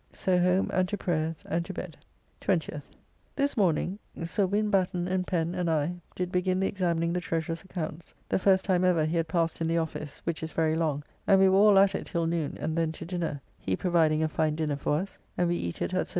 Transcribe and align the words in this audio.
So 0.13 0.39
home 0.39 0.71
and 0.73 0.89
to 0.89 0.97
prayers, 0.97 1.43
and 1.47 1.63
to 1.65 1.73
bed. 1.75 1.95
20th. 2.41 2.81
This 3.35 3.55
morning 3.55 3.99
Sir 4.23 4.47
Win. 4.47 4.71
Batten 4.71 5.07
and 5.07 5.27
Pen 5.27 5.53
and 5.53 5.69
I 5.69 5.93
did 6.15 6.31
begin 6.31 6.59
the 6.59 6.65
examining 6.65 7.13
the 7.13 7.21
Treasurer's 7.21 7.63
accounts, 7.63 8.11
the 8.27 8.39
first 8.39 8.65
time 8.65 8.83
ever 8.83 9.05
he 9.05 9.17
had 9.17 9.27
passed 9.27 9.61
in 9.61 9.67
the 9.67 9.77
office, 9.77 10.21
which 10.23 10.41
is 10.41 10.53
very 10.53 10.75
long, 10.75 11.03
and 11.27 11.39
we 11.39 11.47
were 11.49 11.59
all 11.59 11.77
at 11.77 11.93
it 11.93 12.07
till 12.07 12.25
noon, 12.25 12.57
and 12.59 12.75
then 12.75 12.91
to 12.93 13.05
dinner, 13.05 13.39
he 13.59 13.75
providing 13.75 14.23
a 14.23 14.27
fine 14.27 14.55
dinner 14.55 14.75
for 14.75 14.97
us, 15.01 15.19
and 15.37 15.47
we 15.47 15.55
eat 15.55 15.83
it 15.83 15.93
at 15.93 16.07
Sir 16.07 16.07
W. 16.07 16.09